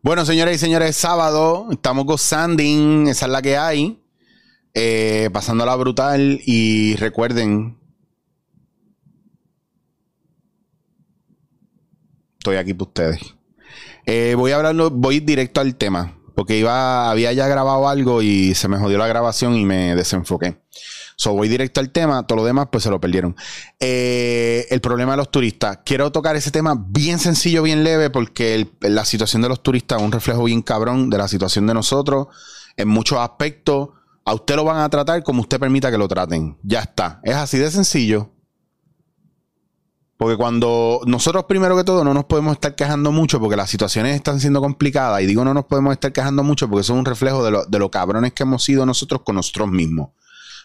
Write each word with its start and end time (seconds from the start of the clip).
Bueno, 0.00 0.24
señores 0.24 0.54
y 0.54 0.58
señores, 0.60 0.94
sábado, 0.94 1.66
estamos 1.72 2.04
gozando, 2.06 2.62
esa 2.62 3.26
es 3.26 3.32
la 3.32 3.42
que 3.42 3.56
hay. 3.56 4.00
Eh, 4.72 5.28
pasándola 5.32 5.74
brutal 5.74 6.40
y 6.46 6.94
recuerden, 6.96 7.76
estoy 12.38 12.56
aquí 12.58 12.74
para 12.74 12.88
ustedes. 12.88 13.20
Eh, 14.06 14.34
voy 14.36 14.52
a 14.52 14.56
hablar, 14.56 14.76
voy 14.92 15.18
directo 15.18 15.60
al 15.60 15.74
tema, 15.74 16.16
porque 16.36 16.56
iba, 16.56 17.10
había 17.10 17.32
ya 17.32 17.48
grabado 17.48 17.88
algo 17.88 18.22
y 18.22 18.54
se 18.54 18.68
me 18.68 18.78
jodió 18.78 18.98
la 18.98 19.08
grabación 19.08 19.56
y 19.56 19.64
me 19.64 19.96
desenfoqué. 19.96 20.58
So, 21.20 21.32
voy 21.32 21.48
directo 21.48 21.80
al 21.80 21.90
tema, 21.90 22.24
todo 22.28 22.36
lo 22.36 22.44
demás 22.44 22.68
pues 22.70 22.84
se 22.84 22.90
lo 22.90 23.00
perdieron. 23.00 23.34
Eh, 23.80 24.68
el 24.70 24.80
problema 24.80 25.12
de 25.12 25.16
los 25.16 25.32
turistas. 25.32 25.80
Quiero 25.84 26.12
tocar 26.12 26.36
ese 26.36 26.52
tema 26.52 26.76
bien 26.78 27.18
sencillo, 27.18 27.64
bien 27.64 27.82
leve, 27.82 28.08
porque 28.08 28.70
la 28.82 29.04
situación 29.04 29.42
de 29.42 29.48
los 29.48 29.60
turistas 29.60 29.98
es 29.98 30.04
un 30.04 30.12
reflejo 30.12 30.44
bien 30.44 30.62
cabrón 30.62 31.10
de 31.10 31.18
la 31.18 31.26
situación 31.26 31.66
de 31.66 31.74
nosotros 31.74 32.28
en 32.76 32.86
muchos 32.86 33.18
aspectos. 33.18 33.88
A 34.24 34.32
usted 34.32 34.54
lo 34.54 34.62
van 34.62 34.76
a 34.78 34.88
tratar 34.88 35.24
como 35.24 35.40
usted 35.40 35.58
permita 35.58 35.90
que 35.90 35.98
lo 35.98 36.06
traten. 36.06 36.56
Ya 36.62 36.82
está. 36.82 37.18
Es 37.24 37.34
así 37.34 37.58
de 37.58 37.68
sencillo. 37.72 38.30
Porque 40.18 40.36
cuando 40.36 41.00
nosotros 41.04 41.46
primero 41.48 41.76
que 41.76 41.82
todo 41.82 42.04
no 42.04 42.14
nos 42.14 42.26
podemos 42.26 42.52
estar 42.52 42.76
quejando 42.76 43.10
mucho 43.10 43.40
porque 43.40 43.56
las 43.56 43.70
situaciones 43.70 44.14
están 44.14 44.38
siendo 44.38 44.60
complicadas 44.60 45.20
y 45.22 45.26
digo 45.26 45.44
no 45.44 45.52
nos 45.52 45.64
podemos 45.64 45.92
estar 45.92 46.12
quejando 46.12 46.44
mucho 46.44 46.68
porque 46.68 46.82
eso 46.82 46.92
es 46.92 46.98
un 46.98 47.04
reflejo 47.04 47.44
de 47.44 47.50
lo, 47.50 47.64
de 47.66 47.78
lo 47.80 47.90
cabrones 47.90 48.32
que 48.34 48.44
hemos 48.44 48.62
sido 48.62 48.86
nosotros 48.86 49.22
con 49.22 49.34
nosotros 49.34 49.68
mismos. 49.68 50.10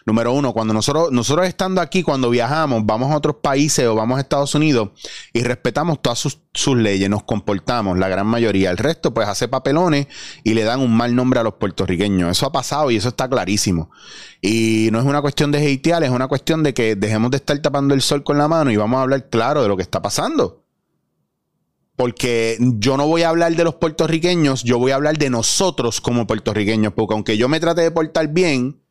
Número 0.06 0.34
uno, 0.34 0.52
cuando 0.52 0.74
nosotros, 0.74 1.10
nosotros 1.12 1.46
estando 1.46 1.80
aquí, 1.80 2.02
cuando 2.02 2.28
viajamos, 2.28 2.84
vamos 2.84 3.10
a 3.10 3.16
otros 3.16 3.36
países 3.36 3.86
o 3.86 3.94
vamos 3.94 4.18
a 4.18 4.20
Estados 4.20 4.54
Unidos 4.54 4.90
y 5.32 5.42
respetamos 5.42 6.02
todas 6.02 6.18
sus, 6.18 6.76
leyes, 6.76 7.08
nos 7.08 7.22
comportamos, 7.22 7.98
la 7.98 8.08
gran 8.08 8.26
mayoría. 8.26 8.70
El 8.70 8.76
resto, 8.76 9.14
pues, 9.14 9.26
hace 9.26 9.48
papelones 9.48 10.06
y 10.42 10.52
le 10.52 10.64
dan 10.64 10.80
un 10.80 10.94
mal 10.94 11.16
nombre 11.16 11.40
a 11.40 11.42
los 11.42 11.54
puertorriqueños. 11.54 12.30
Eso 12.30 12.44
ha 12.44 12.52
pasado 12.52 12.90
y 12.90 12.96
eso 12.96 13.08
está 13.08 13.28
clarísimo. 13.30 13.90
Y 14.42 14.90
no 14.92 14.98
es 14.98 15.06
una 15.06 15.22
cuestión 15.22 15.50
de 15.50 15.72
hatear, 15.72 16.04
es 16.04 16.10
una 16.10 16.28
cuestión 16.28 16.62
de 16.62 16.74
que 16.74 16.96
dejemos 16.96 17.30
de 17.30 17.38
estar 17.38 17.58
tapando 17.60 17.94
el 17.94 18.02
sol 18.02 18.22
con 18.22 18.36
la 18.36 18.46
mano 18.46 18.70
y 18.70 18.76
vamos 18.76 18.98
a 18.98 19.02
hablar 19.02 19.30
claro 19.30 19.62
de 19.62 19.68
lo 19.68 19.76
que 19.76 19.82
está 19.82 20.02
pasando. 20.02 20.64
Porque 21.96 22.58
yo 22.60 22.98
no 22.98 23.06
voy 23.06 23.22
a 23.22 23.30
hablar 23.30 23.56
de 23.56 23.64
los 23.64 23.76
puertorriqueños, 23.76 24.64
yo 24.64 24.78
voy 24.78 24.90
a 24.90 24.96
hablar 24.96 25.16
de 25.16 25.30
nosotros 25.30 26.02
como 26.02 26.26
puertorriqueños. 26.26 26.92
Porque 26.92 27.14
aunque 27.14 27.38
yo 27.38 27.48
me 27.48 27.58
trate 27.58 27.80
de 27.80 27.90
portar 27.90 28.28
bien, 28.28 28.83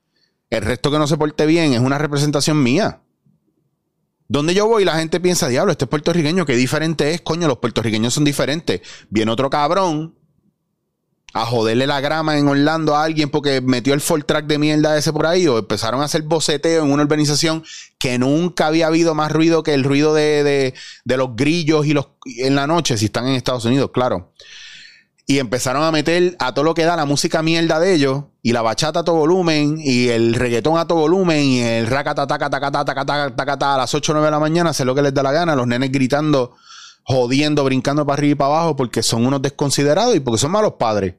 el 0.58 0.64
resto 0.64 0.92
que 0.92 1.00
no 1.00 1.08
se 1.08 1.18
porte 1.18 1.46
bien 1.46 1.73
es 1.73 1.80
una 1.80 1.98
representación 1.98 2.62
mía. 2.62 3.02
Donde 4.28 4.54
yo 4.54 4.68
voy, 4.68 4.86
la 4.86 4.95
gente 4.95 5.20
piensa, 5.20 5.48
diablo, 5.48 5.72
este 5.72 5.86
es 5.86 5.90
puertorriqueño, 5.90 6.45
qué 6.45 6.56
diferente 6.56 7.12
es, 7.12 7.22
coño, 7.22 7.48
los 7.48 7.58
puertorriqueños 7.58 8.14
son 8.14 8.23
diferentes. 8.23 8.82
Viene 9.10 9.32
otro 9.32 9.50
cabrón 9.50 10.16
a 11.34 11.45
joderle 11.45 11.88
la 11.88 12.00
grama 12.00 12.38
en 12.38 12.48
Orlando 12.48 12.95
a 12.95 13.04
alguien 13.04 13.30
porque 13.30 13.62
metió 13.62 13.95
el 13.95 14.02
full 14.02 14.22
track 14.22 14.45
de 14.45 14.60
mierda 14.60 14.95
ese 14.95 15.12
por 15.12 15.26
ahí, 15.26 15.48
o 15.48 15.58
empezaron 15.58 16.02
a 16.02 16.06
hacer 16.06 16.22
boceteo 16.22 16.84
en 16.84 16.92
una 16.92 17.04
urbanización 17.04 17.64
que 17.98 18.20
nunca 18.20 18.67
había 18.67 18.88
habido 18.88 19.16
más 19.16 19.32
ruido 19.32 19.64
que 19.64 19.73
el 19.73 19.84
ruido 19.84 20.14
de, 20.14 20.73
de 21.04 21.17
los 21.17 21.36
grillos 21.36 21.88
y 21.88 21.94
los 21.94 22.10
en 22.38 22.56
la 22.56 22.67
noche, 22.67 22.98
si 22.98 23.06
están 23.06 23.27
en 23.27 23.33
Estados 23.33 23.66
Unidos, 23.66 23.89
claro 23.92 24.33
y 25.26 25.39
empezaron 25.39 25.84
a 25.84 25.92
meter 25.92 26.36
a 26.39 26.54
todo 26.54 26.66
lo 26.66 26.73
que 26.73 26.84
da 26.84 26.95
la 26.95 27.06
música 27.06 27.42
mierda 27.42 27.80
de 27.80 27.94
ellos 27.94 28.26
y 28.42 28.52
la 28.52 28.61
bachata 28.61 29.00
a 29.02 29.04
todo 29.04 29.16
volumen 29.16 29.78
y 29.80 30.10
el 30.10 30.34
reggaetón 30.34 30.78
a 30.78 30.86
todo 30.86 31.00
volumen 31.00 31.44
y 31.44 31.61
el 31.61 31.88
racata 31.88 32.23
a 32.23 33.78
las 33.78 33.94
8 33.94 34.12
o 34.12 34.16
9 34.16 34.28
de 34.28 34.32
la 34.32 34.39
mañana, 34.39 34.72
hacer 34.72 34.86
lo 34.86 34.94
que 34.94 35.02
les 35.02 35.14
da 35.14 35.23
la 35.23 35.32
gana, 35.32 35.56
los 35.56 35.66
nenes 35.66 35.92
gritando, 35.92 36.56
jodiendo, 37.04 37.64
brincando 37.64 38.06
para 38.06 38.20
arriba 38.20 38.32
y 38.32 38.36
para 38.36 38.56
abajo 38.56 38.76
porque 38.76 39.02
son 39.02 39.26
unos 39.26 39.42
desconsiderados 39.42 40.16
y 40.16 40.20
porque 40.20 40.39
son 40.39 40.52
malos 40.52 40.73
padres. 40.73 41.16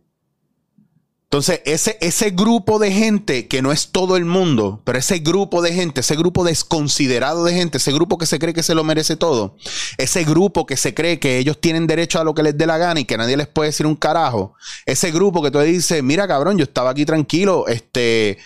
Entonces, 1.34 1.62
ese, 1.64 1.98
ese 2.00 2.30
grupo 2.30 2.78
de 2.78 2.92
gente, 2.92 3.48
que 3.48 3.60
no 3.60 3.72
es 3.72 3.88
todo 3.88 4.16
el 4.16 4.24
mundo, 4.24 4.80
pero 4.84 5.00
ese 5.00 5.18
grupo 5.18 5.62
de 5.62 5.74
gente, 5.74 5.98
ese 5.98 6.14
grupo 6.14 6.44
desconsiderado 6.44 7.42
de 7.42 7.52
gente, 7.52 7.78
ese 7.78 7.90
grupo 7.90 8.18
que 8.18 8.26
se 8.26 8.38
cree 8.38 8.54
que 8.54 8.62
se 8.62 8.76
lo 8.76 8.84
merece 8.84 9.16
todo, 9.16 9.56
ese 9.98 10.22
grupo 10.22 10.64
que 10.64 10.76
se 10.76 10.94
cree 10.94 11.18
que 11.18 11.38
ellos 11.38 11.60
tienen 11.60 11.88
derecho 11.88 12.20
a 12.20 12.24
lo 12.24 12.34
que 12.34 12.44
les 12.44 12.56
dé 12.56 12.68
la 12.68 12.78
gana 12.78 13.00
y 13.00 13.04
que 13.04 13.16
nadie 13.16 13.36
les 13.36 13.48
puede 13.48 13.70
decir 13.70 13.84
un 13.84 13.96
carajo, 13.96 14.54
ese 14.86 15.10
grupo 15.10 15.42
que 15.42 15.50
tú 15.50 15.58
dices, 15.58 16.04
mira 16.04 16.28
cabrón, 16.28 16.56
yo 16.56 16.62
estaba 16.62 16.90
aquí 16.90 17.04
tranquilo, 17.04 17.66
este, 17.66 18.38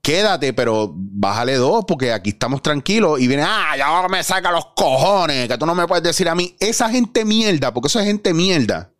quédate, 0.00 0.54
pero 0.54 0.90
bájale 0.94 1.56
dos 1.56 1.84
porque 1.86 2.14
aquí 2.14 2.30
estamos 2.30 2.62
tranquilos 2.62 3.20
y 3.20 3.28
viene, 3.28 3.42
ah, 3.46 3.76
ya 3.76 4.08
me 4.08 4.24
saca 4.24 4.50
los 4.50 4.68
cojones, 4.74 5.48
que 5.48 5.58
tú 5.58 5.66
no 5.66 5.74
me 5.74 5.86
puedes 5.86 6.02
decir 6.02 6.30
a 6.30 6.34
mí, 6.34 6.56
esa 6.60 6.88
gente 6.88 7.26
mierda, 7.26 7.74
porque 7.74 7.88
eso 7.88 8.00
es 8.00 8.06
gente 8.06 8.32
mierda. 8.32 8.90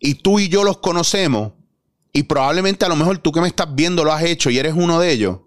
Y 0.00 0.14
tú 0.14 0.38
y 0.38 0.48
yo 0.48 0.64
los 0.64 0.78
conocemos 0.78 1.57
y 2.12 2.24
probablemente 2.24 2.84
a 2.84 2.88
lo 2.88 2.96
mejor 2.96 3.18
tú 3.18 3.32
que 3.32 3.40
me 3.40 3.48
estás 3.48 3.74
viendo 3.74 4.04
lo 4.04 4.12
has 4.12 4.22
hecho 4.22 4.50
y 4.50 4.58
eres 4.58 4.74
uno 4.74 5.00
de 5.00 5.10
ellos, 5.10 5.38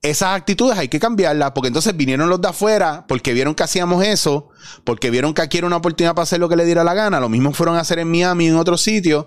esas 0.00 0.36
actitudes 0.36 0.78
hay 0.78 0.88
que 0.88 1.00
cambiarlas, 1.00 1.50
porque 1.52 1.68
entonces 1.68 1.96
vinieron 1.96 2.28
los 2.28 2.40
de 2.40 2.48
afuera, 2.48 3.04
porque 3.08 3.32
vieron 3.32 3.54
que 3.54 3.64
hacíamos 3.64 4.04
eso, 4.04 4.48
porque 4.84 5.10
vieron 5.10 5.34
que 5.34 5.42
aquí 5.42 5.58
era 5.58 5.66
una 5.66 5.76
oportunidad 5.76 6.14
para 6.14 6.22
hacer 6.22 6.38
lo 6.38 6.48
que 6.48 6.56
le 6.56 6.64
diera 6.64 6.84
la 6.84 6.94
gana, 6.94 7.18
lo 7.18 7.28
mismo 7.28 7.52
fueron 7.52 7.76
a 7.76 7.80
hacer 7.80 7.98
en 7.98 8.10
Miami 8.10 8.44
y 8.44 8.48
en 8.48 8.56
otros 8.56 8.80
sitios, 8.80 9.26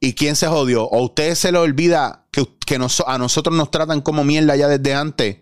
y 0.00 0.14
quién 0.14 0.34
se 0.34 0.48
jodió, 0.48 0.84
o 0.84 0.98
a 0.98 1.02
ustedes 1.02 1.38
se 1.38 1.52
les 1.52 1.60
olvida 1.60 2.26
que, 2.32 2.44
que 2.66 2.76
a 3.06 3.18
nosotros 3.18 3.54
nos 3.54 3.70
tratan 3.70 4.00
como 4.00 4.24
mierda 4.24 4.56
ya 4.56 4.66
desde 4.66 4.94
antes, 4.94 5.38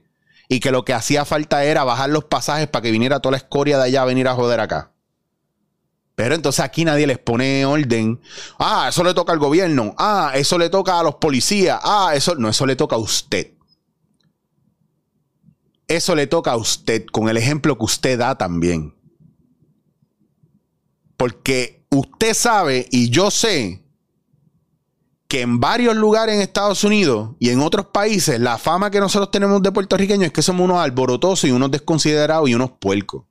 y 0.49 0.61
que 0.61 0.71
lo 0.71 0.85
que 0.85 0.95
hacía 0.95 1.25
falta 1.25 1.65
era 1.65 1.85
bajar 1.85 2.11
los 2.11 2.25
pasajes 2.25 2.69
para 2.69 2.83
que 2.83 2.91
viniera 2.91 3.21
toda 3.21 3.33
la 3.33 3.37
escoria 3.39 3.79
de 3.79 3.85
allá 3.85 4.03
a 4.03 4.07
venir 4.07 4.29
a 4.29 4.35
joder 4.35 4.61
acá. 4.61 4.93
Pero 6.19 6.35
entonces 6.35 6.65
aquí 6.65 6.85
nadie 6.85 7.07
les 7.07 7.21
pone 7.21 7.65
orden. 7.65 8.21
Ah, 8.59 8.87
eso 8.89 9.05
le 9.05 9.15
toca 9.15 9.33
al 9.33 9.39
gobierno. 9.39 9.95
Ah, 9.97 10.33
eso 10.35 10.59
le 10.59 10.69
toca 10.69 10.99
a 10.99 11.05
los 11.05 11.15
policías. 11.15 11.79
Ah, 11.81 12.11
eso 12.13 12.35
no, 12.35 12.49
eso 12.49 12.67
le 12.67 12.75
toca 12.75 12.97
a 12.97 12.99
usted. 12.99 13.53
Eso 15.87 16.17
le 16.17 16.27
toca 16.27 16.51
a 16.51 16.57
usted 16.57 17.07
con 17.07 17.29
el 17.29 17.37
ejemplo 17.37 17.79
que 17.79 17.85
usted 17.85 18.19
da 18.19 18.37
también. 18.37 18.97
Porque 21.17 21.87
usted 21.89 22.35
sabe 22.35 22.89
y 22.91 23.11
yo 23.11 23.31
sé 23.31 23.85
que 25.29 25.43
en 25.43 25.61
varios 25.61 25.95
lugares 25.95 26.35
en 26.35 26.41
Estados 26.41 26.83
Unidos 26.83 27.37
y 27.39 27.51
en 27.51 27.61
otros 27.61 27.87
países 27.93 28.41
la 28.41 28.59
fama 28.59 28.91
que 28.91 28.99
nosotros 28.99 29.31
tenemos 29.31 29.63
de 29.63 29.71
puertorriqueños 29.71 30.27
es 30.27 30.33
que 30.33 30.43
somos 30.43 30.65
unos 30.65 30.79
alborotosos 30.79 31.49
y 31.49 31.53
unos 31.53 31.71
desconsiderados 31.71 32.49
y 32.49 32.57
unos 32.57 32.73
puercos. 32.73 33.28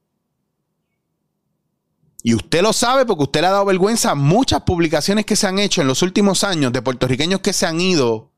Y 2.27 2.33
usted 2.35 2.61
lo 2.61 2.73
sabe 2.73 3.05
porque 3.05 3.23
usted 3.23 3.39
le 3.39 3.47
ha 3.47 3.51
dado 3.51 3.63
vergüenza 3.63 4.11
a 4.11 4.15
muchas 4.15 4.63
publicaciones 4.63 5.25
que 5.25 5.37
se 5.37 5.47
han 5.47 5.59
hecho 5.59 5.79
en 5.79 5.87
los 5.87 6.01
últimos 6.01 6.43
años 6.43 6.73
de 6.73 6.81
puertorriqueños 6.81 7.39
que 7.39 7.53
se 7.53 7.65
han 7.65 7.79
ido 7.79 8.33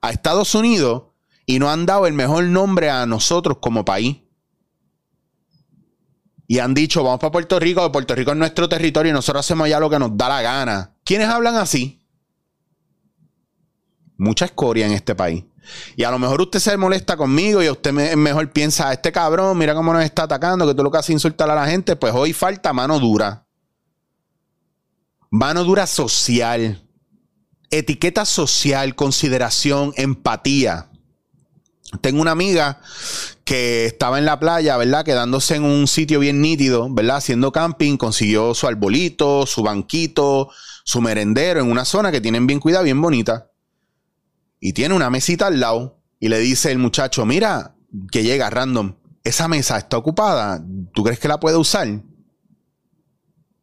a 0.00 0.12
Estados 0.12 0.54
Unidos 0.54 1.02
y 1.44 1.58
no 1.58 1.68
han 1.68 1.84
dado 1.84 2.06
el 2.06 2.14
mejor 2.14 2.44
nombre 2.44 2.88
a 2.88 3.04
nosotros 3.04 3.58
como 3.60 3.84
país. 3.84 4.16
Y 6.46 6.58
han 6.60 6.72
dicho, 6.72 7.04
vamos 7.04 7.20
para 7.20 7.32
Puerto 7.32 7.60
Rico, 7.60 7.92
Puerto 7.92 8.14
Rico 8.14 8.30
es 8.30 8.38
nuestro 8.38 8.66
territorio 8.66 9.10
y 9.10 9.12
nosotros 9.12 9.44
hacemos 9.44 9.68
ya 9.68 9.78
lo 9.78 9.90
que 9.90 9.98
nos 9.98 10.16
da 10.16 10.30
la 10.30 10.40
gana. 10.40 10.94
¿Quiénes 11.04 11.28
hablan 11.28 11.56
así? 11.56 12.00
Mucha 14.16 14.46
escoria 14.46 14.86
en 14.86 14.92
este 14.92 15.14
país. 15.14 15.44
Y 15.96 16.04
a 16.04 16.10
lo 16.10 16.18
mejor 16.18 16.40
usted 16.42 16.58
se 16.58 16.76
molesta 16.76 17.16
conmigo 17.16 17.62
y 17.62 17.68
usted 17.68 17.92
mejor 17.92 18.50
piensa, 18.52 18.92
este 18.92 19.12
cabrón, 19.12 19.56
mira 19.58 19.74
cómo 19.74 19.92
nos 19.92 20.04
está 20.04 20.24
atacando, 20.24 20.66
que 20.66 20.74
tú 20.74 20.82
lo 20.82 20.90
que 20.90 20.98
hace 20.98 21.12
insultar 21.12 21.50
a 21.50 21.54
la 21.54 21.66
gente, 21.66 21.96
pues 21.96 22.12
hoy 22.14 22.32
falta 22.32 22.72
mano 22.72 22.98
dura. 22.98 23.46
Mano 25.30 25.64
dura 25.64 25.86
social. 25.86 26.82
Etiqueta 27.70 28.24
social, 28.24 28.94
consideración, 28.94 29.92
empatía. 29.96 30.90
Tengo 32.00 32.20
una 32.20 32.32
amiga 32.32 32.80
que 33.44 33.86
estaba 33.86 34.18
en 34.18 34.24
la 34.24 34.38
playa, 34.40 34.76
¿verdad? 34.76 35.04
Quedándose 35.04 35.56
en 35.56 35.64
un 35.64 35.86
sitio 35.86 36.18
bien 36.18 36.40
nítido, 36.40 36.88
¿verdad? 36.90 37.16
Haciendo 37.16 37.52
camping, 37.52 37.96
consiguió 37.96 38.54
su 38.54 38.66
arbolito, 38.66 39.46
su 39.46 39.62
banquito, 39.62 40.50
su 40.84 41.00
merendero 41.00 41.60
en 41.60 41.70
una 41.70 41.84
zona 41.84 42.10
que 42.10 42.20
tienen 42.20 42.46
bien 42.46 42.60
cuidada, 42.60 42.84
bien 42.84 43.00
bonita 43.00 43.50
y 44.64 44.72
tiene 44.72 44.94
una 44.94 45.10
mesita 45.10 45.48
al 45.48 45.60
lado 45.60 46.00
y 46.18 46.30
le 46.30 46.38
dice 46.38 46.72
el 46.72 46.78
muchacho, 46.78 47.26
mira, 47.26 47.74
que 48.10 48.22
llega 48.22 48.48
random, 48.48 48.94
esa 49.22 49.46
mesa 49.46 49.76
está 49.76 49.98
ocupada, 49.98 50.64
¿tú 50.94 51.04
crees 51.04 51.18
que 51.18 51.28
la 51.28 51.38
puede 51.38 51.58
usar? 51.58 51.86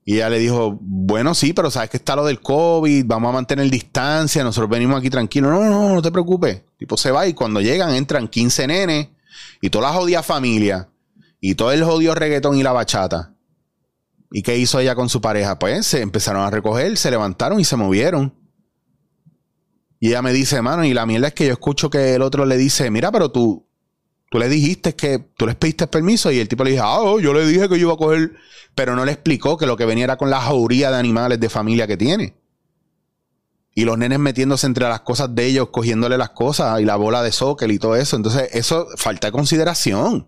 Y 0.05 0.17
ella 0.17 0.29
le 0.29 0.37
dijo, 0.37 0.77
bueno, 0.79 1.33
sí, 1.33 1.53
pero 1.53 1.71
sabes 1.71 1.89
que 1.89 1.97
está 1.97 2.15
lo 2.15 2.23
del 2.23 2.39
COVID, 2.39 3.03
vamos 3.07 3.29
a 3.29 3.33
mantener 3.33 3.67
distancia, 3.71 4.43
nosotros 4.43 4.69
venimos 4.69 4.99
aquí 4.99 5.09
tranquilos. 5.09 5.49
No, 5.49 5.63
no, 5.63 5.95
no 5.95 6.01
te 6.03 6.11
preocupes. 6.11 6.61
tipo 6.77 6.95
se 6.97 7.09
va 7.09 7.25
y 7.25 7.33
cuando 7.33 7.61
llegan 7.61 7.95
entran 7.95 8.27
15 8.27 8.67
nenes 8.67 9.07
y 9.59 9.71
toda 9.71 9.89
la 9.89 9.97
jodida 9.97 10.21
familia 10.21 10.87
y 11.39 11.55
todo 11.55 11.71
el 11.71 11.83
jodido 11.83 12.13
reggaetón 12.13 12.59
y 12.59 12.63
la 12.63 12.73
bachata. 12.73 13.33
¿Y 14.31 14.43
qué 14.43 14.55
hizo 14.55 14.79
ella 14.79 14.93
con 14.93 15.09
su 15.09 15.19
pareja? 15.19 15.57
Pues 15.57 15.87
se 15.87 16.01
empezaron 16.01 16.43
a 16.43 16.51
recoger, 16.51 16.95
se 16.95 17.09
levantaron 17.09 17.59
y 17.59 17.65
se 17.65 17.75
movieron. 17.75 18.39
Y 20.03 20.07
ella 20.07 20.23
me 20.23 20.33
dice, 20.33 20.63
mano, 20.63 20.83
y 20.83 20.95
la 20.95 21.05
mierda 21.05 21.27
es 21.27 21.35
que 21.35 21.45
yo 21.45 21.53
escucho 21.53 21.91
que 21.91 22.15
el 22.15 22.23
otro 22.23 22.43
le 22.47 22.57
dice, 22.57 22.89
mira, 22.89 23.11
pero 23.11 23.29
tú, 23.29 23.67
tú 24.31 24.39
le 24.39 24.49
dijiste 24.49 24.95
que 24.95 25.19
tú 25.19 25.45
les 25.45 25.55
pediste 25.55 25.85
permiso 25.85 26.31
y 26.31 26.39
el 26.39 26.47
tipo 26.47 26.63
le 26.63 26.71
dice, 26.71 26.81
ah, 26.83 27.01
oh, 27.01 27.19
yo 27.19 27.33
le 27.33 27.45
dije 27.45 27.69
que 27.69 27.77
yo 27.77 27.85
iba 27.85 27.93
a 27.93 27.97
coger, 27.97 28.31
pero 28.73 28.95
no 28.95 29.05
le 29.05 29.11
explicó 29.11 29.57
que 29.57 29.67
lo 29.67 29.77
que 29.77 29.85
venía 29.85 30.05
era 30.05 30.17
con 30.17 30.31
la 30.31 30.41
jauría 30.41 30.89
de 30.89 30.97
animales 30.97 31.39
de 31.39 31.49
familia 31.49 31.85
que 31.85 31.97
tiene. 31.97 32.35
Y 33.75 33.85
los 33.85 33.95
nenes 33.95 34.17
metiéndose 34.17 34.65
entre 34.65 34.89
las 34.89 35.01
cosas 35.01 35.35
de 35.35 35.45
ellos, 35.45 35.69
cogiéndole 35.69 36.17
las 36.17 36.31
cosas 36.31 36.81
y 36.81 36.85
la 36.85 36.95
bola 36.95 37.21
de 37.21 37.31
soccer 37.31 37.69
y 37.69 37.77
todo 37.77 37.95
eso. 37.95 38.15
Entonces, 38.15 38.49
eso 38.53 38.87
falta 38.97 39.27
de 39.27 39.31
consideración. 39.31 40.27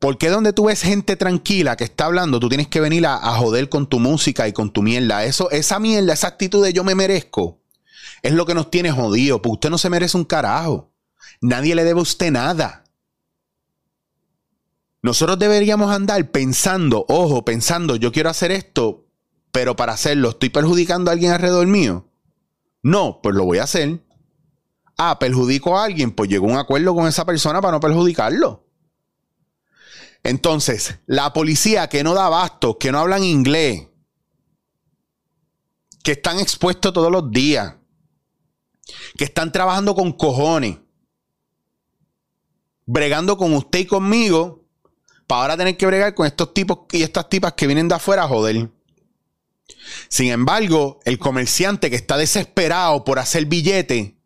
¿Por 0.00 0.18
qué 0.18 0.30
donde 0.30 0.52
tú 0.52 0.64
ves 0.64 0.82
gente 0.82 1.14
tranquila 1.14 1.76
que 1.76 1.84
está 1.84 2.06
hablando, 2.06 2.40
tú 2.40 2.48
tienes 2.48 2.66
que 2.66 2.80
venir 2.80 3.06
a, 3.06 3.18
joder 3.36 3.68
con 3.68 3.88
tu 3.88 4.00
música 4.00 4.48
y 4.48 4.52
con 4.52 4.72
tu 4.72 4.82
mierda? 4.82 5.24
Eso, 5.24 5.48
esa 5.52 5.78
mierda, 5.78 6.12
esa 6.12 6.26
actitud 6.26 6.64
de 6.64 6.72
yo 6.72 6.82
me 6.82 6.96
merezco, 6.96 7.60
es 8.22 8.32
lo 8.32 8.46
que 8.46 8.54
nos 8.54 8.70
tiene 8.70 8.90
jodido. 8.90 9.42
Porque 9.42 9.54
usted 9.54 9.70
no 9.70 9.78
se 9.78 9.90
merece 9.90 10.16
un 10.16 10.24
carajo. 10.24 10.92
Nadie 11.40 11.74
le 11.74 11.84
debe 11.84 12.00
a 12.00 12.02
usted 12.02 12.30
nada. 12.30 12.84
Nosotros 15.02 15.38
deberíamos 15.38 15.92
andar 15.92 16.30
pensando, 16.30 17.04
ojo, 17.08 17.44
pensando, 17.44 17.96
yo 17.96 18.10
quiero 18.10 18.30
hacer 18.30 18.50
esto, 18.50 19.06
pero 19.52 19.76
para 19.76 19.92
hacerlo, 19.92 20.30
¿estoy 20.30 20.48
perjudicando 20.48 21.10
a 21.10 21.14
alguien 21.14 21.32
alrededor 21.32 21.66
mío? 21.68 22.08
No, 22.82 23.20
pues 23.22 23.34
lo 23.36 23.44
voy 23.44 23.58
a 23.58 23.64
hacer. 23.64 24.02
Ah, 24.96 25.18
perjudico 25.20 25.78
a 25.78 25.84
alguien, 25.84 26.10
pues 26.10 26.28
llego 26.28 26.48
a 26.48 26.52
un 26.52 26.58
acuerdo 26.58 26.94
con 26.94 27.06
esa 27.06 27.24
persona 27.24 27.60
para 27.60 27.72
no 27.72 27.80
perjudicarlo. 27.80 28.66
Entonces, 30.24 30.98
la 31.06 31.32
policía 31.32 31.88
que 31.88 32.02
no 32.02 32.14
da 32.14 32.26
abasto, 32.26 32.76
que 32.76 32.90
no 32.90 32.98
hablan 32.98 33.22
inglés, 33.22 33.86
que 36.02 36.12
están 36.12 36.40
expuestos 36.40 36.92
todos 36.92 37.12
los 37.12 37.30
días, 37.30 37.77
que 39.16 39.24
están 39.24 39.52
trabajando 39.52 39.94
con 39.94 40.12
cojones, 40.12 40.78
bregando 42.86 43.36
con 43.36 43.54
usted 43.54 43.80
y 43.80 43.86
conmigo, 43.86 44.64
para 45.26 45.42
ahora 45.42 45.56
tener 45.56 45.76
que 45.76 45.86
bregar 45.86 46.14
con 46.14 46.26
estos 46.26 46.54
tipos 46.54 46.80
y 46.92 47.02
estas 47.02 47.28
tipas 47.28 47.52
que 47.52 47.66
vienen 47.66 47.88
de 47.88 47.94
afuera 47.94 48.26
joder. 48.26 48.70
Sin 50.08 50.30
embargo, 50.30 51.00
el 51.04 51.18
comerciante 51.18 51.90
que 51.90 51.96
está 51.96 52.16
desesperado 52.16 53.04
por 53.04 53.18
hacer 53.18 53.46
billete, 53.46 54.18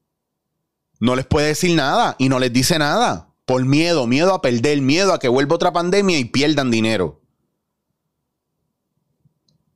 no 1.00 1.16
les 1.16 1.26
puede 1.26 1.48
decir 1.48 1.74
nada 1.74 2.14
y 2.18 2.28
no 2.28 2.38
les 2.38 2.52
dice 2.52 2.78
nada. 2.78 3.34
Por 3.44 3.64
miedo, 3.64 4.06
miedo 4.06 4.32
a 4.34 4.40
perder, 4.40 4.80
miedo 4.80 5.12
a 5.12 5.18
que 5.18 5.26
vuelva 5.26 5.56
otra 5.56 5.72
pandemia 5.72 6.18
y 6.18 6.26
pierdan 6.26 6.70
dinero. 6.70 7.21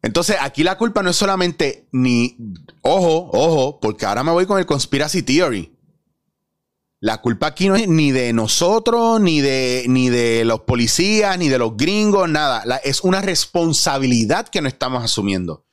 Entonces, 0.07 0.37
aquí 0.41 0.63
la 0.63 0.79
culpa 0.79 1.03
no 1.03 1.11
es 1.11 1.17
solamente 1.17 1.89
ni, 1.91 2.37
ojo, 2.83 3.29
ojo, 3.33 3.81
porque 3.81 4.07
ahora 4.07 4.23
me 4.23 4.31
voy 4.31 4.47
con 4.47 4.61
el 4.61 4.65
conspiracy 4.65 5.23
theory. 5.23 5.77
La 7.01 7.21
culpa 7.21 7.49
aquí 7.49 7.67
no 7.67 7.75
es 7.75 7.89
ni 7.89 8.13
de 8.13 8.33
nosotros, 8.33 9.21
ni 9.21 9.41
de, 9.41 9.85
ni 9.89 10.09
de 10.09 10.45
los 10.45 10.61
policías, 10.61 11.37
ni 11.39 11.49
de 11.49 11.59
los 11.59 11.77
gringos, 11.77 12.29
nada. 12.29 12.63
es 12.85 13.01
una 13.01 13.21
responsabilidad 13.21 14.47
que 14.47 14.63
no 14.63 14.69
estamos 14.69 15.03
asumiendo. 15.03 15.67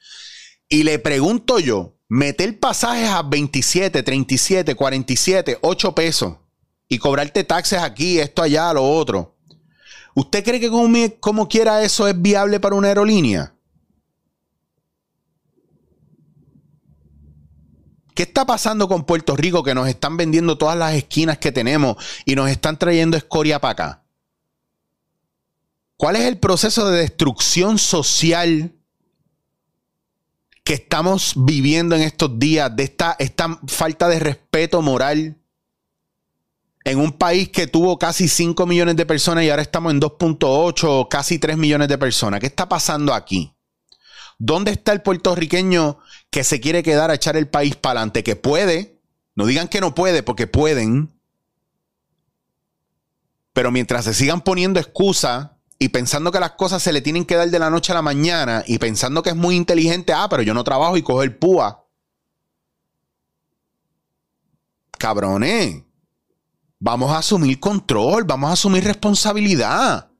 Y 0.67 0.81
le 0.81 0.97
pregunto 0.97 1.59
yo, 1.59 1.99
meter 2.09 2.59
pasajes 2.59 3.09
a 3.09 3.21
27, 3.21 4.01
37, 4.01 4.73
47, 4.73 5.59
8 5.61 5.93
pesos 5.93 6.37
y 6.87 6.97
cobrarte 6.97 7.43
taxes 7.43 7.83
aquí, 7.83 8.17
esto 8.17 8.41
allá, 8.41 8.73
lo 8.73 8.83
otro. 8.83 9.37
¿Usted 10.15 10.43
cree 10.43 10.59
que 10.59 10.71
como, 11.19 11.47
quiera 11.47 11.83
eso 11.83 12.07
es 12.07 12.19
viable 12.19 12.59
para 12.59 12.75
una 12.75 12.87
aerolínea? 12.87 13.53
¿Qué 18.13 18.23
está 18.23 18.45
pasando 18.45 18.87
con 18.87 19.05
Puerto 19.05 19.35
Rico 19.35 19.63
que 19.63 19.73
nos 19.73 19.87
están 19.87 20.17
vendiendo 20.17 20.57
todas 20.57 20.77
las 20.77 20.93
esquinas 20.93 21.37
que 21.37 21.51
tenemos 21.51 21.97
y 22.25 22.35
nos 22.35 22.49
están 22.49 22.77
trayendo 22.77 23.17
escoria 23.17 23.59
para 23.59 23.71
acá? 23.71 24.03
¿Cuál 25.97 26.15
es 26.17 26.23
el 26.23 26.37
proceso 26.37 26.89
de 26.89 26.99
destrucción 26.99 27.79
social 27.79 28.73
que 30.63 30.75
estamos 30.75 31.33
viviendo 31.35 31.95
en 31.95 32.01
estos 32.01 32.39
días, 32.39 32.73
de 32.75 32.83
esta, 32.83 33.15
esta 33.19 33.59
falta 33.67 34.07
de 34.07 34.19
respeto 34.19 34.81
moral 34.81 35.37
en 36.85 36.99
un 36.99 37.13
país 37.13 37.49
que 37.49 37.67
tuvo 37.67 37.97
casi 37.97 38.27
5 38.27 38.65
millones 38.65 38.95
de 38.95 39.05
personas 39.05 39.43
y 39.43 39.49
ahora 39.49 39.61
estamos 39.61 39.91
en 39.93 40.01
2.8, 40.01 41.07
casi 41.09 41.39
3 41.39 41.57
millones 41.57 41.87
de 41.87 41.97
personas. 41.97 42.39
¿Qué 42.39 42.47
está 42.47 42.67
pasando 42.67 43.13
aquí? 43.13 43.52
¿Dónde 44.39 44.71
está 44.71 44.91
el 44.91 45.01
puertorriqueño 45.01 45.99
que 46.29 46.43
se 46.43 46.59
quiere 46.59 46.83
quedar 46.83 47.11
a 47.11 47.15
echar 47.15 47.37
el 47.37 47.47
país 47.47 47.75
para 47.75 47.99
adelante? 47.99 48.23
Que 48.23 48.35
puede, 48.35 49.01
no 49.35 49.45
digan 49.45 49.67
que 49.67 49.81
no 49.81 49.95
puede, 49.95 50.23
porque 50.23 50.47
pueden. 50.47 51.11
Pero 53.53 53.71
mientras 53.71 54.05
se 54.05 54.13
sigan 54.13 54.41
poniendo 54.41 54.79
excusas 54.79 55.51
y 55.79 55.89
pensando 55.89 56.31
que 56.31 56.39
las 56.39 56.51
cosas 56.51 56.81
se 56.81 56.93
le 56.93 57.01
tienen 57.01 57.25
que 57.25 57.35
dar 57.35 57.49
de 57.49 57.59
la 57.59 57.69
noche 57.69 57.91
a 57.91 57.95
la 57.95 58.01
mañana 58.01 58.63
y 58.67 58.79
pensando 58.79 59.21
que 59.21 59.31
es 59.31 59.35
muy 59.35 59.55
inteligente, 59.55 60.13
ah, 60.13 60.27
pero 60.29 60.41
yo 60.41 60.53
no 60.53 60.63
trabajo 60.63 60.97
y 60.97 61.03
cojo 61.03 61.23
el 61.23 61.35
púa. 61.35 61.85
Cabrones, 64.97 65.83
vamos 66.79 67.11
a 67.11 67.17
asumir 67.17 67.59
control, 67.59 68.23
vamos 68.23 68.49
a 68.49 68.53
asumir 68.53 68.83
responsabilidad. 68.83 70.12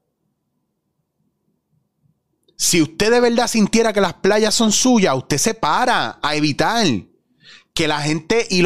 Si 2.64 2.82
usted 2.82 3.12
de 3.12 3.20
verdad 3.20 3.50
sintiera 3.50 3.92
que 3.92 4.00
las 4.00 4.14
playas 4.14 4.56
son 4.56 4.72
suyas, 4.72 5.18
usted 5.18 5.38
se 5.38 5.54
para 5.54 6.18
a 6.22 6.36
evitar 6.38 6.88
que 7.74 7.90
la 7.90 8.00
gente 8.00 8.48
y, 8.50 8.64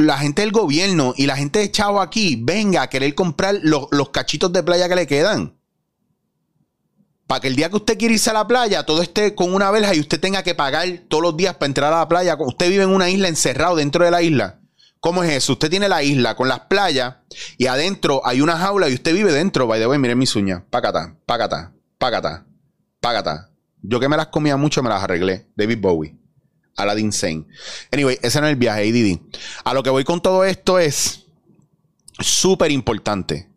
la 0.00 0.16
gente 0.16 0.40
del 0.40 0.50
gobierno 0.50 1.12
y 1.14 1.26
la 1.26 1.36
gente 1.36 1.58
de 1.58 1.70
aquí 2.00 2.40
venga 2.42 2.80
a 2.80 2.88
querer 2.88 3.14
comprar 3.14 3.60
los 3.62 4.08
cachitos 4.08 4.50
de 4.50 4.62
playa 4.62 4.88
que 4.88 4.94
le 4.94 5.06
quedan. 5.06 5.60
Para 7.26 7.42
que 7.42 7.48
el 7.48 7.56
día 7.56 7.68
que 7.68 7.76
usted 7.76 7.98
quiere 7.98 8.14
irse 8.14 8.30
a 8.30 8.32
la 8.32 8.46
playa, 8.46 8.86
todo 8.86 9.02
esté 9.02 9.34
con 9.34 9.52
una 9.52 9.70
verja 9.70 9.94
y 9.94 10.00
usted 10.00 10.18
tenga 10.18 10.42
que 10.42 10.54
pagar 10.54 10.88
todos 11.06 11.22
los 11.22 11.36
días 11.36 11.56
para 11.56 11.66
entrar 11.66 11.92
a 11.92 11.98
la 11.98 12.08
playa. 12.08 12.34
Usted 12.40 12.70
vive 12.70 12.84
en 12.84 12.90
una 12.90 13.10
isla 13.10 13.28
encerrado 13.28 13.76
dentro 13.76 14.06
de 14.06 14.10
la 14.10 14.22
isla. 14.22 14.60
¿Cómo 15.00 15.22
es 15.22 15.32
eso? 15.32 15.52
Usted 15.52 15.68
tiene 15.68 15.90
la 15.90 16.02
isla 16.02 16.34
con 16.34 16.48
las 16.48 16.60
playas 16.60 17.16
y 17.58 17.66
adentro 17.66 18.22
hay 18.24 18.40
una 18.40 18.56
jaula 18.56 18.88
y 18.88 18.94
usted 18.94 19.12
vive 19.12 19.32
dentro. 19.32 19.66
By 19.66 19.78
the 19.78 19.86
way, 19.86 19.98
miren 19.98 20.16
mis 20.16 20.34
uñas. 20.34 20.62
Págata, 20.70 21.14
págata, 21.26 21.74
págata, 21.98 22.47
Yo 23.82 24.00
que 24.00 24.08
me 24.08 24.16
las 24.16 24.28
comía 24.28 24.56
mucho 24.56 24.82
me 24.82 24.88
las 24.88 25.02
arreglé. 25.02 25.48
David 25.56 25.78
Bowie. 25.80 26.16
Aladdin 26.76 27.12
Sane. 27.12 27.46
Anyway, 27.92 28.18
ese 28.22 28.40
no 28.40 28.46
es 28.46 28.52
el 28.52 28.58
viaje. 28.58 29.20
A 29.64 29.74
lo 29.74 29.82
que 29.82 29.90
voy 29.90 30.04
con 30.04 30.20
todo 30.22 30.44
esto 30.44 30.78
es 30.78 31.26
súper 32.20 32.70
importante 32.70 33.48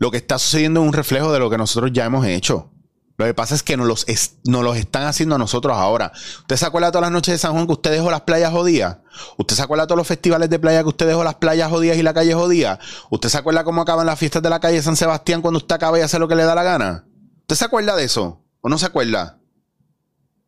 lo 0.00 0.10
que 0.10 0.16
está 0.16 0.38
sucediendo 0.38 0.80
es 0.80 0.86
un 0.86 0.94
reflejo 0.94 1.30
de 1.30 1.38
lo 1.38 1.50
que 1.50 1.58
nosotros 1.58 1.92
ya 1.92 2.06
hemos 2.06 2.26
hecho. 2.26 2.70
Lo 3.18 3.26
que 3.26 3.34
pasa 3.34 3.54
es 3.54 3.62
que 3.62 3.76
nos 3.76 3.86
los, 3.86 4.06
los 4.44 4.76
están 4.78 5.02
haciendo 5.02 5.34
a 5.34 5.38
nosotros 5.38 5.76
ahora. 5.76 6.10
¿Usted 6.40 6.56
se 6.56 6.64
acuerda 6.64 6.90
todas 6.90 7.02
las 7.02 7.12
noches 7.12 7.34
de 7.34 7.38
San 7.38 7.52
Juan 7.52 7.66
que 7.66 7.74
usted 7.74 7.90
dejó 7.90 8.10
las 8.10 8.22
playas 8.22 8.50
jodidas? 8.50 8.96
¿Usted 9.36 9.56
se 9.56 9.60
acuerda 9.60 9.86
todos 9.86 9.98
los 9.98 10.06
festivales 10.06 10.48
de 10.48 10.58
playa 10.58 10.82
que 10.82 10.88
usted 10.88 11.06
dejó 11.06 11.22
las 11.22 11.34
playas 11.34 11.68
jodidas 11.68 11.98
y 11.98 12.02
la 12.02 12.14
calle 12.14 12.32
jodida? 12.32 12.78
¿Usted 13.10 13.28
se 13.28 13.36
acuerda 13.36 13.62
cómo 13.62 13.82
acaban 13.82 14.06
las 14.06 14.18
fiestas 14.18 14.42
de 14.42 14.48
la 14.48 14.58
calle 14.58 14.80
San 14.80 14.96
Sebastián 14.96 15.42
cuando 15.42 15.58
usted 15.58 15.74
acaba 15.74 15.98
y 15.98 16.00
hace 16.00 16.18
lo 16.18 16.28
que 16.28 16.34
le 16.34 16.44
da 16.44 16.54
la 16.54 16.62
gana? 16.62 17.04
¿Usted 17.50 17.58
se 17.58 17.64
acuerda 17.64 17.96
de 17.96 18.04
eso? 18.04 18.44
¿O 18.60 18.68
no 18.68 18.78
se 18.78 18.86
acuerda? 18.86 19.40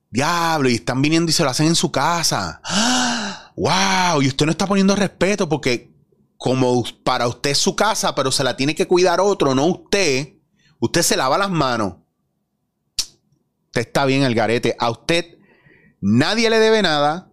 Diablo, 0.08 0.68
y 0.68 0.76
están 0.76 1.02
viniendo 1.02 1.30
y 1.30 1.32
se 1.32 1.42
lo 1.42 1.50
hacen 1.50 1.66
en 1.66 1.74
su 1.74 1.90
casa. 1.90 2.62
¡Wow! 3.56 4.22
Y 4.22 4.28
usted 4.28 4.46
no 4.46 4.52
está 4.52 4.68
poniendo 4.68 4.94
respeto 4.94 5.48
porque 5.48 5.92
como 6.36 6.84
para 7.02 7.26
usted 7.26 7.50
es 7.50 7.58
su 7.58 7.74
casa, 7.74 8.14
pero 8.14 8.30
se 8.30 8.44
la 8.44 8.56
tiene 8.56 8.76
que 8.76 8.86
cuidar 8.86 9.20
otro, 9.20 9.52
no 9.52 9.66
usted, 9.66 10.34
usted 10.78 11.02
se 11.02 11.16
lava 11.16 11.38
las 11.38 11.50
manos. 11.50 11.96
Usted 13.66 13.80
está 13.80 14.04
bien 14.04 14.22
el 14.22 14.36
garete. 14.36 14.76
A 14.78 14.88
usted 14.88 15.38
nadie 16.00 16.50
le 16.50 16.60
debe 16.60 16.82
nada. 16.82 17.32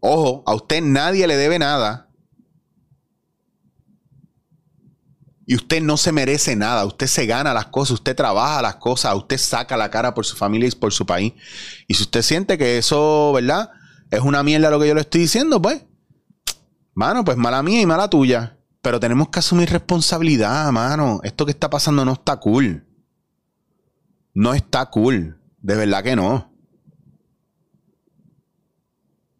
Ojo, 0.00 0.42
a 0.46 0.54
usted 0.54 0.80
nadie 0.80 1.26
le 1.26 1.36
debe 1.36 1.58
nada. 1.58 2.08
Y 5.52 5.54
usted 5.54 5.82
no 5.82 5.98
se 5.98 6.12
merece 6.12 6.56
nada. 6.56 6.86
Usted 6.86 7.06
se 7.06 7.26
gana 7.26 7.52
las 7.52 7.66
cosas, 7.66 7.90
usted 7.90 8.16
trabaja 8.16 8.62
las 8.62 8.76
cosas, 8.76 9.14
usted 9.14 9.36
saca 9.36 9.76
la 9.76 9.90
cara 9.90 10.14
por 10.14 10.24
su 10.24 10.34
familia 10.34 10.66
y 10.66 10.70
por 10.70 10.94
su 10.94 11.04
país. 11.04 11.34
Y 11.86 11.92
si 11.92 12.04
usted 12.04 12.22
siente 12.22 12.56
que 12.56 12.78
eso, 12.78 13.34
¿verdad? 13.34 13.68
Es 14.10 14.20
una 14.20 14.42
mierda 14.42 14.70
lo 14.70 14.80
que 14.80 14.88
yo 14.88 14.94
le 14.94 15.02
estoy 15.02 15.20
diciendo, 15.20 15.60
pues 15.60 15.84
Mano, 16.94 17.22
pues 17.22 17.36
mala 17.36 17.62
mía 17.62 17.82
y 17.82 17.84
mala 17.84 18.08
tuya. 18.08 18.56
Pero 18.80 18.98
tenemos 18.98 19.28
que 19.28 19.40
asumir 19.40 19.68
responsabilidad, 19.68 20.72
mano. 20.72 21.20
Esto 21.22 21.44
que 21.44 21.52
está 21.52 21.68
pasando 21.68 22.02
no 22.06 22.14
está 22.14 22.38
cool. 22.38 22.86
No 24.32 24.54
está 24.54 24.86
cool. 24.86 25.38
De 25.60 25.76
verdad 25.76 26.02
que 26.02 26.16
no. 26.16 26.50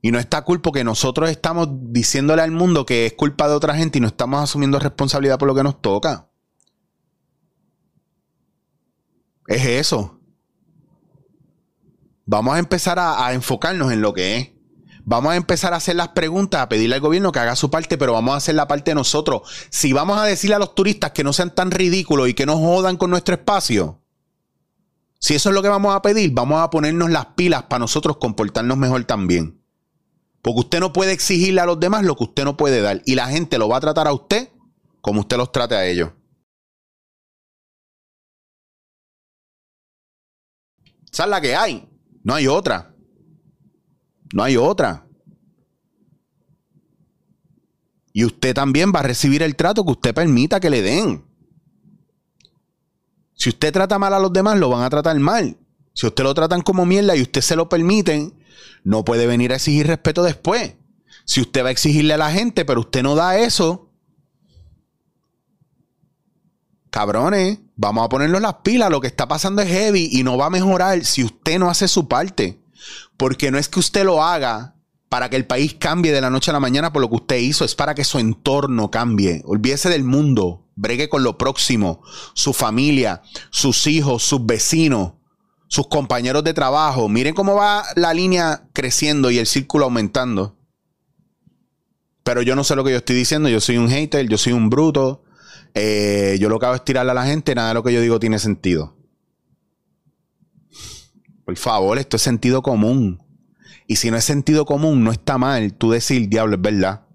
Y 0.02 0.10
no 0.10 0.18
está 0.18 0.42
cool 0.42 0.60
porque 0.60 0.84
nosotros 0.84 1.30
estamos 1.30 1.68
diciéndole 1.70 2.42
al 2.42 2.50
mundo 2.50 2.84
que 2.84 3.06
es 3.06 3.12
culpa 3.14 3.48
de 3.48 3.54
otra 3.54 3.76
gente 3.76 3.98
y 3.98 4.00
no 4.00 4.08
estamos 4.08 4.42
asumiendo 4.42 4.78
responsabilidad 4.80 5.38
por 5.38 5.48
lo 5.48 5.54
que 5.54 5.62
nos 5.62 5.80
toca. 5.80 6.28
Es 9.46 9.64
eso. 9.64 10.20
Vamos 12.26 12.54
a 12.54 12.58
empezar 12.58 12.98
a, 12.98 13.26
a 13.26 13.32
enfocarnos 13.32 13.92
en 13.92 14.00
lo 14.02 14.12
que 14.12 14.36
es. 14.38 14.50
Vamos 15.04 15.32
a 15.32 15.36
empezar 15.36 15.72
a 15.72 15.76
hacer 15.76 15.96
las 15.96 16.08
preguntas, 16.08 16.60
a 16.60 16.68
pedirle 16.68 16.96
al 16.96 17.00
gobierno 17.00 17.32
que 17.32 17.40
haga 17.40 17.56
su 17.56 17.70
parte, 17.70 17.98
pero 17.98 18.12
vamos 18.12 18.34
a 18.34 18.36
hacer 18.38 18.54
la 18.56 18.68
parte 18.68 18.92
de 18.92 18.96
nosotros. 18.96 19.42
Si 19.70 19.92
vamos 19.92 20.18
a 20.18 20.24
decirle 20.24 20.56
a 20.56 20.60
los 20.60 20.74
turistas 20.74 21.12
que 21.12 21.24
no 21.24 21.32
sean 21.32 21.54
tan 21.54 21.70
ridículos 21.70 22.28
y 22.28 22.34
que 22.34 22.46
no 22.46 22.58
jodan 22.58 22.96
con 22.96 23.10
nuestro 23.10 23.34
espacio, 23.34 24.00
Si 25.18 25.34
eso 25.34 25.50
es 25.50 25.54
lo 25.54 25.62
que 25.62 25.68
vamos 25.68 25.94
a 25.94 26.02
pedir, 26.02 26.32
vamos 26.32 26.60
a 26.60 26.70
ponernos 26.70 27.08
las 27.10 27.26
pilas 27.36 27.64
para 27.64 27.80
nosotros 27.80 28.16
comportarnos 28.16 28.76
mejor 28.76 29.04
también. 29.04 29.61
Porque 30.42 30.60
usted 30.60 30.80
no 30.80 30.92
puede 30.92 31.12
exigirle 31.12 31.60
a 31.60 31.66
los 31.66 31.78
demás 31.78 32.04
lo 32.04 32.16
que 32.16 32.24
usted 32.24 32.44
no 32.44 32.56
puede 32.56 32.82
dar. 32.82 33.00
Y 33.06 33.14
la 33.14 33.28
gente 33.28 33.58
lo 33.58 33.68
va 33.68 33.76
a 33.76 33.80
tratar 33.80 34.08
a 34.08 34.12
usted 34.12 34.50
como 35.00 35.20
usted 35.20 35.36
los 35.36 35.52
trate 35.52 35.76
a 35.76 35.86
ellos. 35.86 36.10
Esa 41.12 41.24
es 41.24 41.30
la 41.30 41.40
que 41.40 41.54
hay. 41.54 41.88
No 42.24 42.34
hay 42.34 42.48
otra. 42.48 42.94
No 44.34 44.42
hay 44.42 44.56
otra. 44.56 45.06
Y 48.12 48.24
usted 48.24 48.54
también 48.54 48.92
va 48.94 49.00
a 49.00 49.04
recibir 49.04 49.42
el 49.42 49.56
trato 49.56 49.84
que 49.84 49.92
usted 49.92 50.14
permita 50.14 50.58
que 50.58 50.70
le 50.70 50.82
den. 50.82 51.24
Si 53.34 53.48
usted 53.48 53.72
trata 53.72 53.98
mal 53.98 54.12
a 54.14 54.18
los 54.18 54.32
demás, 54.32 54.58
lo 54.58 54.70
van 54.70 54.82
a 54.82 54.90
tratar 54.90 55.18
mal. 55.18 55.56
Si 55.94 56.06
usted 56.06 56.24
lo 56.24 56.34
tratan 56.34 56.62
como 56.62 56.86
mierda 56.86 57.14
y 57.16 57.22
usted 57.22 57.40
se 57.40 57.56
lo 57.56 57.68
permiten, 57.68 58.34
no 58.84 59.04
puede 59.04 59.26
venir 59.26 59.52
a 59.52 59.56
exigir 59.56 59.86
respeto 59.86 60.22
después. 60.22 60.74
Si 61.24 61.40
usted 61.40 61.64
va 61.64 61.68
a 61.68 61.72
exigirle 61.72 62.14
a 62.14 62.18
la 62.18 62.32
gente, 62.32 62.64
pero 62.64 62.80
usted 62.80 63.02
no 63.02 63.14
da 63.14 63.38
eso, 63.38 63.90
cabrones, 66.90 67.58
vamos 67.76 68.04
a 68.04 68.08
ponernos 68.08 68.40
las 68.40 68.56
pilas. 68.62 68.90
Lo 68.90 69.00
que 69.00 69.06
está 69.06 69.26
pasando 69.26 69.62
es 69.62 69.68
heavy 69.68 70.08
y 70.12 70.22
no 70.22 70.36
va 70.36 70.46
a 70.46 70.50
mejorar 70.50 71.04
si 71.04 71.24
usted 71.24 71.58
no 71.58 71.70
hace 71.70 71.88
su 71.88 72.08
parte. 72.08 72.60
Porque 73.16 73.50
no 73.50 73.58
es 73.58 73.68
que 73.68 73.80
usted 73.80 74.04
lo 74.04 74.22
haga 74.22 74.76
para 75.08 75.28
que 75.28 75.36
el 75.36 75.46
país 75.46 75.74
cambie 75.78 76.12
de 76.12 76.20
la 76.20 76.30
noche 76.30 76.50
a 76.50 76.54
la 76.54 76.60
mañana 76.60 76.92
por 76.92 77.02
lo 77.02 77.08
que 77.10 77.16
usted 77.16 77.36
hizo, 77.36 77.64
es 77.64 77.74
para 77.74 77.94
que 77.94 78.04
su 78.04 78.18
entorno 78.18 78.90
cambie. 78.90 79.42
Olvídese 79.44 79.90
del 79.90 80.04
mundo, 80.04 80.68
bregue 80.74 81.08
con 81.08 81.22
lo 81.22 81.36
próximo, 81.36 82.02
su 82.34 82.52
familia, 82.52 83.22
sus 83.50 83.86
hijos, 83.86 84.22
sus 84.22 84.46
vecinos, 84.46 85.12
sus 85.72 85.86
compañeros 85.86 86.44
de 86.44 86.52
trabajo. 86.52 87.08
Miren 87.08 87.32
cómo 87.34 87.54
va 87.54 87.82
la 87.96 88.12
línea 88.12 88.68
creciendo 88.74 89.30
y 89.30 89.38
el 89.38 89.46
círculo 89.46 89.86
aumentando. 89.86 90.54
Pero 92.24 92.42
yo 92.42 92.54
no 92.54 92.62
sé 92.62 92.76
lo 92.76 92.84
que 92.84 92.90
yo 92.90 92.98
estoy 92.98 93.16
diciendo, 93.16 93.48
yo 93.48 93.58
soy 93.58 93.78
un 93.78 93.88
hater, 93.88 94.28
yo 94.28 94.36
soy 94.36 94.52
un 94.52 94.68
bruto. 94.68 95.24
Eh, 95.72 96.36
yo 96.38 96.50
lo 96.50 96.58
que 96.58 96.66
hago 96.66 96.74
es 96.74 96.84
tirarle 96.84 97.12
a 97.12 97.14
la 97.14 97.24
gente, 97.24 97.54
nada 97.54 97.68
de 97.68 97.74
lo 97.74 97.82
que 97.82 97.94
yo 97.94 98.02
digo 98.02 98.20
tiene 98.20 98.38
sentido. 98.38 98.98
Por 101.46 101.56
favor, 101.56 101.96
esto 101.96 102.16
es 102.16 102.22
sentido 102.22 102.60
común. 102.60 103.22
Y 103.86 103.96
si 103.96 104.10
no 104.10 104.18
es 104.18 104.24
sentido 104.24 104.66
común, 104.66 105.02
no 105.02 105.10
está 105.10 105.38
mal 105.38 105.72
tú 105.72 105.90
decir, 105.90 106.28
diablo, 106.28 106.56
es 106.56 106.60
verdad. 106.60 107.06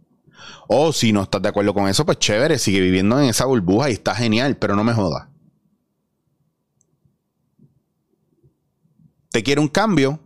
O 0.67 0.93
si 0.93 1.13
no 1.13 1.21
estás 1.21 1.43
de 1.43 1.49
acuerdo 1.49 1.75
con 1.75 1.87
eso, 1.87 2.07
pues 2.07 2.17
chévere, 2.17 2.57
sigue 2.57 2.81
viviendo 2.81 3.19
en 3.21 3.29
esa 3.29 3.45
burbuja 3.45 3.91
y 3.91 3.93
está 3.93 4.15
genial, 4.15 4.57
pero 4.57 4.75
no 4.75 4.83
me 4.83 4.93
jodas. 4.93 5.27
¿Te 9.37 9.43
quiere 9.43 9.61
un 9.61 9.67
cambio? 9.67 10.19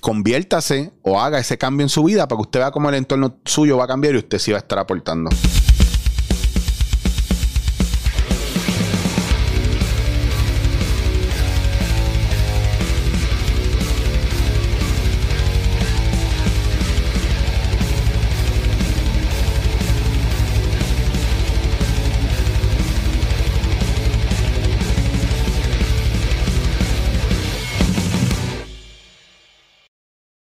Conviértase 0.00 0.94
o 1.02 1.20
haga 1.20 1.38
ese 1.38 1.58
cambio 1.58 1.84
en 1.84 1.90
su 1.90 2.02
vida 2.02 2.26
para 2.26 2.38
que 2.38 2.44
usted 2.44 2.60
vea 2.60 2.70
cómo 2.70 2.88
el 2.88 2.94
entorno 2.94 3.38
suyo 3.44 3.76
va 3.76 3.84
a 3.84 3.86
cambiar 3.86 4.14
y 4.14 4.16
usted 4.16 4.38
sí 4.38 4.50
va 4.50 4.56
a 4.56 4.60
estar 4.60 4.78
aportando. 4.78 5.28